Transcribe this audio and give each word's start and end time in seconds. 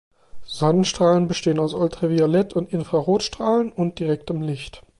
Sonnenstrahlen 0.47 1.27
bestehen 1.27 1.59
aus 1.59 1.75
Ultraviolett- 1.75 2.55
und 2.55 2.73
Infrarotstrahlen 2.73 3.71
und 3.71 3.99
direktem 3.99 4.41
Licht. 4.41 4.81